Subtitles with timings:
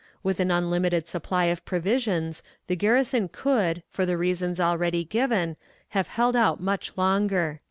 [0.23, 5.57] With an unlimited supply of provisions, the garrison could, for the reasons already given,
[5.89, 7.59] have held out much longer."